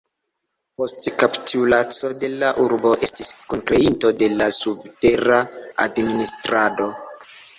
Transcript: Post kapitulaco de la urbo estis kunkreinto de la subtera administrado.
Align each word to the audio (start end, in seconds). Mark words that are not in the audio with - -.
Post 0.79 1.09
kapitulaco 1.23 2.09
de 2.23 2.29
la 2.43 2.49
urbo 2.63 2.93
estis 3.09 3.29
kunkreinto 3.53 4.11
de 4.23 4.31
la 4.39 4.49
subtera 4.59 5.39
administrado. 5.87 6.91